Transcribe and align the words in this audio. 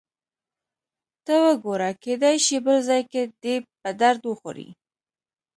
ته 1.25 1.35
وګوره، 1.43 1.89
کېدای 2.03 2.35
شي 2.45 2.57
بل 2.65 2.77
ځای 2.87 3.01
کې 3.11 3.21
دې 3.41 3.55
په 3.81 3.89
درد 4.01 4.21
وخوري. 4.27 4.69